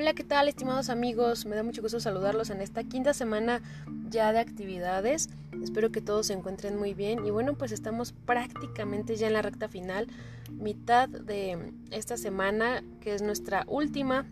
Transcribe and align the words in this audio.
Hola, 0.00 0.14
¿qué 0.14 0.22
tal 0.22 0.46
estimados 0.46 0.90
amigos? 0.90 1.44
Me 1.44 1.56
da 1.56 1.64
mucho 1.64 1.82
gusto 1.82 1.98
saludarlos 1.98 2.50
en 2.50 2.60
esta 2.60 2.84
quinta 2.84 3.12
semana 3.12 3.62
ya 4.08 4.32
de 4.32 4.38
actividades. 4.38 5.28
Espero 5.60 5.90
que 5.90 6.00
todos 6.00 6.28
se 6.28 6.34
encuentren 6.34 6.78
muy 6.78 6.94
bien 6.94 7.26
y 7.26 7.30
bueno, 7.30 7.54
pues 7.54 7.72
estamos 7.72 8.12
prácticamente 8.12 9.16
ya 9.16 9.26
en 9.26 9.32
la 9.32 9.42
recta 9.42 9.68
final, 9.68 10.06
mitad 10.52 11.08
de 11.08 11.72
esta 11.90 12.16
semana, 12.16 12.84
que 13.00 13.12
es 13.12 13.22
nuestra 13.22 13.64
última 13.66 14.24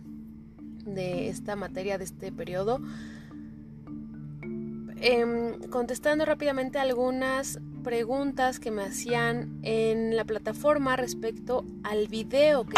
de 0.84 1.30
esta 1.30 1.56
materia 1.56 1.98
de 1.98 2.04
este 2.04 2.30
periodo. 2.30 2.80
Em, 5.00 5.58
contestando 5.68 6.24
rápidamente 6.26 6.78
algunas 6.78 7.58
preguntas 7.82 8.60
que 8.60 8.70
me 8.70 8.84
hacían 8.84 9.58
en 9.62 10.16
la 10.16 10.24
plataforma 10.24 10.94
respecto 10.94 11.64
al 11.82 12.06
video 12.06 12.64
que 12.66 12.76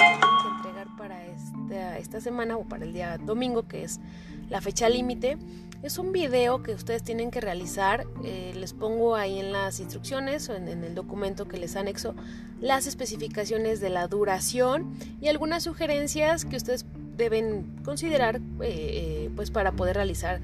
esta, 1.68 1.98
esta 1.98 2.20
semana 2.20 2.56
o 2.56 2.64
para 2.64 2.84
el 2.84 2.92
día 2.92 3.18
domingo, 3.18 3.66
que 3.68 3.84
es 3.84 4.00
la 4.48 4.60
fecha 4.60 4.88
límite. 4.88 5.36
Es 5.82 5.98
un 5.98 6.10
video 6.10 6.62
que 6.62 6.72
ustedes 6.72 7.02
tienen 7.04 7.30
que 7.30 7.40
realizar. 7.40 8.06
Eh, 8.24 8.52
les 8.56 8.72
pongo 8.72 9.14
ahí 9.14 9.38
en 9.38 9.52
las 9.52 9.78
instrucciones 9.78 10.48
o 10.48 10.54
en, 10.56 10.68
el 10.68 10.94
documento 10.94 11.46
que 11.46 11.56
les 11.56 11.76
anexo 11.76 12.14
las 12.60 12.86
especificaciones 12.86 13.80
de 13.80 13.90
la 13.90 14.08
duración 14.08 14.92
y 15.20 15.28
algunas 15.28 15.62
sugerencias 15.62 16.44
que 16.44 16.56
ustedes 16.56 16.84
deben 17.16 17.76
considerar 17.84 18.36
eh, 18.36 18.40
eh, 18.62 19.30
pues 19.36 19.50
para 19.50 19.72
poder 19.72 19.96
realizar 19.96 20.40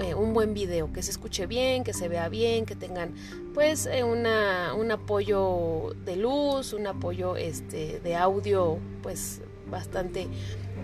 eh, 0.00 0.14
un 0.14 0.32
buen 0.32 0.54
video, 0.54 0.92
que 0.92 1.02
se 1.02 1.10
escuche 1.10 1.46
bien, 1.46 1.84
que 1.84 1.92
se 1.92 2.08
vea 2.08 2.28
bien, 2.28 2.66
que 2.66 2.74
tengan 2.74 3.14
pues 3.54 3.86
eh, 3.86 4.04
una, 4.04 4.74
un 4.74 4.90
apoyo 4.90 5.94
de 6.04 6.16
luz, 6.16 6.72
un 6.72 6.86
apoyo 6.86 7.36
este, 7.36 8.00
de 8.00 8.16
audio 8.16 8.78
pues 9.02 9.42
bastante 9.70 10.28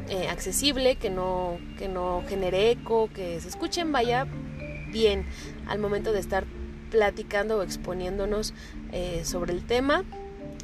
eh, 0.08 0.28
accesible, 0.28 0.96
que 0.96 1.10
no, 1.10 1.58
que 1.78 1.88
no 1.88 2.22
genere 2.28 2.70
eco, 2.70 3.08
que 3.14 3.40
se 3.40 3.48
escuchen 3.48 3.92
vaya 3.92 4.26
bien 4.90 5.24
al 5.66 5.78
momento 5.78 6.12
de 6.12 6.20
estar 6.20 6.44
platicando 6.90 7.58
o 7.58 7.62
exponiéndonos 7.62 8.54
sobre 9.22 9.52
el 9.52 9.66
tema 9.66 10.04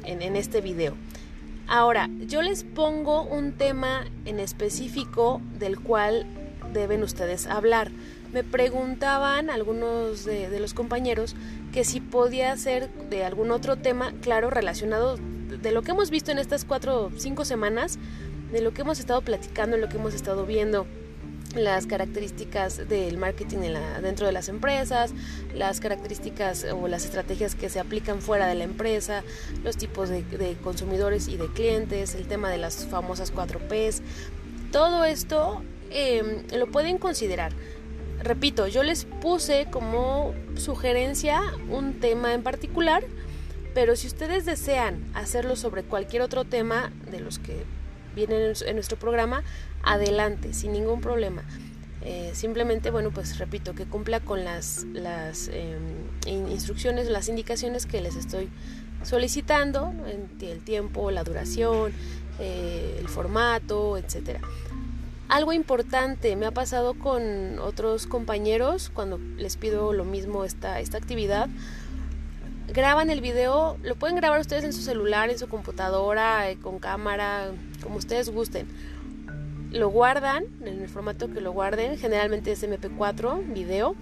en, 0.03 0.23
en 0.23 0.35
este 0.35 0.61
video. 0.61 0.95
Ahora, 1.67 2.09
yo 2.21 2.41
les 2.41 2.63
pongo 2.63 3.23
un 3.23 3.53
tema 3.53 4.05
en 4.25 4.39
específico 4.39 5.41
del 5.59 5.79
cual 5.79 6.25
deben 6.73 7.03
ustedes 7.03 7.47
hablar 7.47 7.91
me 8.35 8.43
preguntaban 8.43 9.49
algunos 9.49 10.25
de, 10.25 10.59
los 10.59 10.73
compañeros 10.73 11.37
que 11.71 11.85
si 11.85 12.01
podía 12.01 12.57
ser 12.57 12.89
de 13.09 13.23
algún 13.23 13.49
otro 13.49 13.77
tema, 13.77 14.11
claro, 14.19 14.49
relacionado 14.49 15.15
de 15.15 15.71
lo 15.71 15.83
que 15.83 15.91
hemos 15.91 16.09
visto 16.09 16.33
en 16.33 16.39
estas 16.39 16.65
cuatro 16.65 17.05
o 17.05 17.11
cinco 17.15 17.45
semanas, 17.45 17.97
de 18.51 18.59
lo 18.59 18.73
que 18.73 18.81
hemos 18.81 18.99
estado 18.99 19.21
platicando, 19.21 19.77
lo 19.77 19.87
que 19.87 19.95
hemos 19.95 20.13
estado 20.13 20.45
viendo 20.45 20.85
las 21.55 21.87
características 21.87 22.89
del 22.89 23.17
marketing 23.17 23.59
dentro 24.01 24.27
de 24.27 24.33
las 24.33 24.49
empresas, 24.49 25.13
las 25.53 25.79
características 25.79 26.65
o 26.65 26.89
las 26.89 27.05
estrategias 27.05 27.55
que 27.55 27.69
se 27.69 27.79
aplican 27.79 28.21
fuera 28.21 28.47
de 28.47 28.55
la 28.55 28.65
empresa, 28.65 29.23
los 29.63 29.77
tipos 29.77 30.09
de, 30.09 30.57
consumidores 30.61 31.29
y 31.29 31.37
de 31.37 31.47
clientes, 31.47 32.15
el 32.15 32.27
tema 32.27 32.49
de 32.49 32.57
las 32.57 32.85
famosas 32.85 33.33
4Ps. 33.33 34.01
Todo 34.73 35.05
esto 35.05 35.61
em, 35.89 36.43
lo 36.51 36.67
pueden 36.67 36.97
considerar 36.97 37.53
repito, 38.25 38.67
yo 38.67 38.83
les 38.83 39.05
puse 39.05 39.67
como 39.71 40.33
sugerencia 40.55 41.41
un 41.69 41.99
tema 41.99 42.33
en 42.33 42.43
particular, 42.43 43.03
pero 43.73 43.95
si 43.95 44.07
ustedes 44.07 44.45
desean 44.45 45.05
hacerlo 45.13 45.55
sobre 45.55 45.83
cualquier 45.83 46.21
otro 46.21 46.43
tema 46.43 46.91
de 47.09 47.19
los 47.19 47.39
que 47.39 47.63
vienen 48.15 48.53
en 48.65 48.75
nuestro 48.75 48.97
programa, 48.97 49.43
adelante, 49.83 50.53
sin 50.53 50.73
ningún 50.73 51.01
problema. 51.01 51.43
Eh, 52.01 52.31
simplemente, 52.33 52.91
bueno, 52.91 53.11
pues 53.11 53.37
repito, 53.37 53.73
que 53.73 53.85
cumpla 53.85 54.19
con 54.19 54.43
las, 54.43 54.85
las 54.93 55.49
em, 55.49 56.47
instrucciones, 56.51 57.09
las 57.09 57.29
indicaciones 57.29 57.85
que 57.85 58.01
les 58.01 58.15
estoy 58.15 58.49
solicitando, 59.03 59.93
el 60.41 60.59
tiempo, 60.59 61.11
la 61.11 61.23
duración, 61.23 61.93
eh, 62.39 62.97
el 62.99 63.07
formato, 63.07 63.97
etcétera. 63.97 64.41
Algo 65.27 65.53
importante 65.53 66.35
me 66.35 66.45
ha 66.45 66.51
pasado 66.51 66.93
con 66.93 67.57
otros 67.59 68.05
compañeros 68.05 68.91
cuando 68.93 69.17
les 69.37 69.57
pido 69.57 69.91
lo 69.91 70.05
mismo 70.05 70.45
esta, 70.45 70.79
esta 70.79 70.97
actividad. 70.97 71.49
Graban 72.67 73.09
el 73.09 73.21
video, 73.21 73.77
lo 73.81 73.95
pueden 73.95 74.15
grabar 74.15 74.39
ustedes 74.39 74.63
en 74.63 74.73
su 74.73 74.81
celular, 74.81 75.31
en 75.31 75.39
su 75.39 75.47
computadora, 75.47 76.49
eh, 76.49 76.57
con 76.57 76.77
cámara, 76.77 77.51
como 77.81 77.95
ustedes 77.95 78.29
gusten. 78.29 78.67
Lo 79.71 79.89
guardan 79.89 80.45
en 80.61 80.81
el 80.81 80.89
formato 80.89 81.31
que 81.31 81.41
lo 81.41 81.51
guarden, 81.51 81.97
generalmente 81.97 82.51
es 82.51 82.63
MP4, 82.63 83.51
video. 83.51 83.95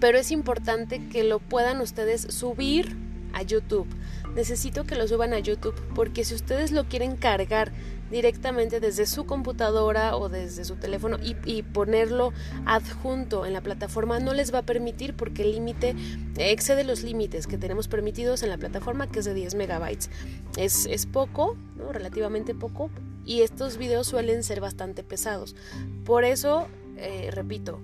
Pero 0.00 0.18
es 0.18 0.32
importante 0.32 1.08
que 1.08 1.22
lo 1.22 1.38
puedan 1.38 1.80
ustedes 1.80 2.22
subir 2.22 2.96
a 3.34 3.42
YouTube. 3.42 3.86
Necesito 4.34 4.84
que 4.84 4.96
lo 4.96 5.06
suban 5.06 5.32
a 5.32 5.38
YouTube 5.38 5.74
porque 5.94 6.24
si 6.24 6.34
ustedes 6.34 6.72
lo 6.72 6.84
quieren 6.84 7.16
cargar 7.16 7.70
directamente 8.12 8.78
desde 8.78 9.06
su 9.06 9.24
computadora 9.24 10.16
o 10.16 10.28
desde 10.28 10.64
su 10.64 10.76
teléfono 10.76 11.16
y, 11.20 11.62
ponerlo 11.62 12.32
adjunto 12.66 13.46
en 13.46 13.54
la 13.54 13.62
plataforma 13.62 14.20
no 14.20 14.34
les 14.34 14.52
va 14.52 14.58
a 14.58 14.62
permitir 14.62 15.14
porque 15.14 15.42
el 15.42 15.52
límite 15.52 15.96
excede 16.36 16.84
los 16.84 17.02
límites 17.02 17.46
que 17.46 17.56
tenemos 17.56 17.88
permitidos 17.88 18.42
en 18.42 18.50
la 18.50 18.58
plataforma 18.58 19.06
que 19.06 19.20
es 19.20 19.24
de 19.24 19.32
10 19.32 19.54
megabytes. 19.54 20.10
Es, 20.56 20.86
es 20.86 21.06
poco, 21.06 21.56
¿no? 21.76 21.92
relativamente 21.92 22.54
poco 22.54 22.90
y 23.24 23.40
estos 23.40 23.78
videos 23.78 24.06
suelen 24.06 24.42
ser 24.42 24.60
bastante 24.60 25.02
pesados. 25.02 25.56
Por 26.04 26.24
eso, 26.24 26.68
eh, 26.98 27.30
repito, 27.32 27.80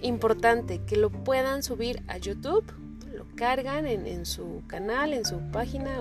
importante 0.00 0.80
que 0.86 0.96
lo 0.96 1.10
puedan 1.10 1.62
subir 1.62 2.02
a 2.08 2.16
YouTube, 2.16 2.64
lo 3.14 3.26
cargan 3.36 3.86
en, 3.86 4.06
en 4.06 4.24
su 4.24 4.62
canal, 4.66 5.12
en 5.12 5.26
su 5.26 5.40
página 5.50 6.00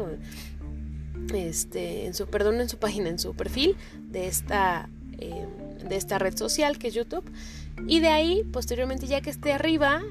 este, 1.34 2.06
en 2.06 2.14
su, 2.14 2.28
perdón, 2.28 2.62
en 2.62 2.70
su 2.70 2.78
página, 2.78 3.10
en 3.10 3.20
su 3.20 3.34
perfil 3.34 3.76
de 4.10 4.28
esta, 4.28 4.90
eh, 5.20 5.46
de 5.88 5.96
esta 5.96 6.20
red 6.20 6.36
social 6.36 6.78
que 6.78 6.88
es 6.90 6.94
YouTube. 6.94 7.30
Y 7.88 8.00
de 8.00 8.10
ahí, 8.10 8.44
posteriormente, 8.52 9.08
ya 9.08 9.22
que 9.22 9.30
esté 9.30 9.54
arriba, 9.54 10.04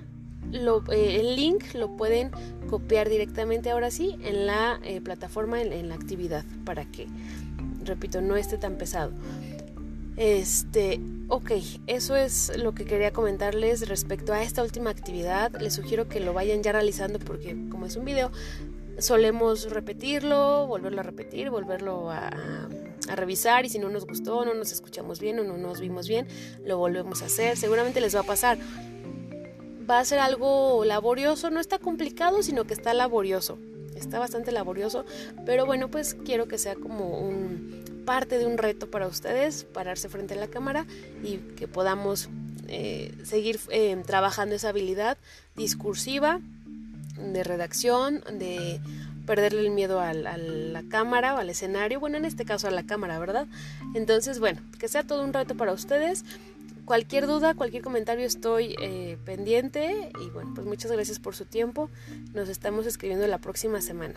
eh, 0.52 1.20
el 1.20 1.36
link 1.36 1.74
lo 1.74 1.96
pueden 1.96 2.30
copiar 2.68 3.08
directamente 3.08 3.70
ahora 3.70 3.90
sí 3.90 4.16
en 4.22 4.46
la 4.46 4.78
eh, 4.84 5.00
plataforma, 5.00 5.60
en, 5.62 5.88
la 5.88 5.94
actividad, 5.94 6.44
para 6.64 6.84
que, 6.84 7.06
repito, 7.84 8.20
no 8.20 8.36
esté 8.36 8.58
tan 8.58 8.76
pesado. 8.76 9.12
Este, 10.16 10.98
ok, 11.28 11.52
eso 11.86 12.16
es 12.16 12.56
lo 12.56 12.74
que 12.74 12.86
quería 12.86 13.12
comentarles 13.12 13.86
respecto 13.88 14.32
a 14.32 14.42
esta 14.42 14.62
última 14.62 14.90
actividad. 14.90 15.52
Les 15.60 15.74
sugiero 15.74 16.08
que 16.08 16.20
lo 16.20 16.32
vayan 16.32 16.62
ya 16.62 16.72
realizando 16.72 17.18
porque 17.18 17.56
como 17.68 17.86
es 17.86 17.96
un 17.96 18.04
video, 18.04 18.30
solemos 18.98 19.70
repetirlo, 19.70 20.66
volverlo 20.66 21.00
a 21.00 21.02
repetir, 21.02 21.50
volverlo 21.50 22.10
a, 22.10 22.68
revisar 23.14 23.64
y 23.64 23.68
si 23.68 23.78
no 23.78 23.88
nos 23.88 24.04
gustó, 24.04 24.44
no 24.44 24.52
nos 24.52 24.72
escuchamos 24.72 25.20
bien 25.20 25.38
o 25.38 25.44
no 25.44 25.56
nos 25.56 25.80
vimos 25.80 26.08
bien, 26.08 26.26
lo 26.64 26.78
volvemos 26.78 27.22
a 27.22 27.26
hacer. 27.26 27.56
Seguramente 27.56 28.00
les 28.00 28.16
va 28.16 28.20
a 28.20 28.24
pasar. 28.24 28.58
Va 29.88 30.00
a 30.00 30.04
ser 30.04 30.18
algo 30.18 30.84
laborioso, 30.84 31.50
no 31.50 31.60
está 31.60 31.78
complicado, 31.78 32.42
sino 32.42 32.64
que 32.64 32.74
está 32.74 32.94
laborioso. 32.94 33.58
Está 33.94 34.18
bastante 34.18 34.50
laborioso, 34.50 35.04
pero 35.46 35.64
bueno, 35.66 35.88
pues 35.88 36.14
quiero 36.14 36.48
que 36.48 36.58
sea 36.58 36.74
como 36.74 37.20
un 37.20 37.84
parte 38.04 38.38
de 38.38 38.46
un 38.46 38.58
reto 38.58 38.90
para 38.90 39.06
ustedes, 39.06 39.64
pararse 39.64 40.08
frente 40.08 40.34
a 40.34 40.36
la 40.36 40.48
cámara 40.48 40.86
y 41.22 41.38
que 41.56 41.68
podamos 41.68 42.28
eh, 42.68 43.12
seguir 43.24 43.60
eh, 43.70 44.00
trabajando 44.06 44.54
esa 44.54 44.70
habilidad 44.70 45.18
discursiva 45.56 46.40
de 47.18 47.44
redacción, 47.44 48.22
de 48.32 48.80
perderle 49.26 49.60
el 49.60 49.70
miedo 49.70 50.00
a, 50.00 50.14
la 50.14 50.82
cámara 50.88 51.34
o 51.34 51.38
al 51.38 51.50
escenario, 51.50 52.00
bueno, 52.00 52.16
en 52.16 52.24
este 52.24 52.44
caso 52.44 52.68
a 52.68 52.70
la 52.70 52.84
cámara, 52.84 53.18
¿verdad? 53.18 53.46
Entonces, 53.94 54.38
bueno, 54.38 54.60
que 54.78 54.88
sea 54.88 55.02
todo 55.02 55.22
un 55.24 55.32
reto 55.32 55.56
para 55.56 55.72
ustedes. 55.72 56.24
Cualquier 56.84 57.26
duda, 57.26 57.54
cualquier 57.54 57.82
comentario 57.82 58.24
estoy 58.24 58.76
eh, 58.80 59.18
pendiente 59.24 60.12
y 60.24 60.30
bueno, 60.30 60.52
pues 60.54 60.66
muchas 60.66 60.92
gracias 60.92 61.18
por 61.18 61.34
su 61.34 61.44
tiempo. 61.44 61.90
Nos 62.32 62.48
estamos 62.48 62.86
escribiendo 62.86 63.26
la 63.26 63.38
próxima 63.38 63.80
semana. 63.80 64.14